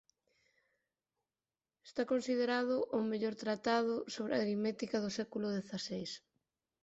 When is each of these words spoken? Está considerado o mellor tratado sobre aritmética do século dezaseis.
Está 1.87 2.01
considerado 2.13 2.75
o 2.97 2.99
mellor 3.11 3.35
tratado 3.43 3.95
sobre 4.13 4.33
aritmética 4.35 4.97
do 5.03 5.09
século 5.19 5.47
dezaseis. 5.57 6.11